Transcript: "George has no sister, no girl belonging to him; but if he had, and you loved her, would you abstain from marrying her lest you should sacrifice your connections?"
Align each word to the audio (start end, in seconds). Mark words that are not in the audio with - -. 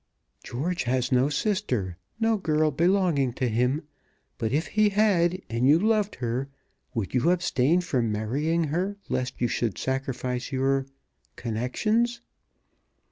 "George 0.43 0.85
has 0.85 1.11
no 1.11 1.29
sister, 1.29 1.95
no 2.19 2.35
girl 2.35 2.71
belonging 2.71 3.31
to 3.33 3.47
him; 3.47 3.83
but 4.39 4.51
if 4.51 4.65
he 4.65 4.89
had, 4.89 5.39
and 5.47 5.67
you 5.67 5.77
loved 5.77 6.15
her, 6.15 6.49
would 6.95 7.13
you 7.13 7.29
abstain 7.29 7.81
from 7.81 8.11
marrying 8.11 8.63
her 8.63 8.97
lest 9.09 9.39
you 9.39 9.47
should 9.47 9.77
sacrifice 9.77 10.51
your 10.51 10.87
connections?" 11.35 12.19